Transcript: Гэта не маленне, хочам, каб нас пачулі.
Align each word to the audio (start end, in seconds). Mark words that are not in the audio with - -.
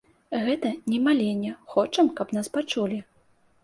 Гэта 0.47 0.71
не 0.93 0.99
маленне, 1.09 1.53
хочам, 1.77 2.13
каб 2.19 2.27
нас 2.41 2.53
пачулі. 2.61 3.03